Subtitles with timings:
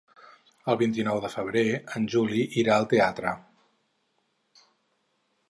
[0.71, 1.63] El vint-i-nou de febrer
[1.99, 3.35] en Juli irà al teatre.